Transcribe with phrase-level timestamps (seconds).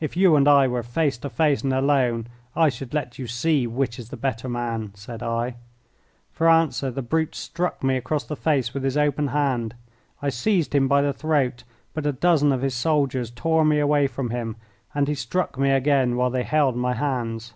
[0.00, 3.68] "If you and I were face to face and alone, I should let you see
[3.68, 5.54] which is the better man," said I.
[6.32, 9.76] For answer the brute struck me across the face with his open hand.
[10.20, 11.62] I seized him by the throat,
[11.94, 14.56] but a dozen of his soldiers tore me away from him,
[14.92, 17.54] and he struck me again while they held my hands.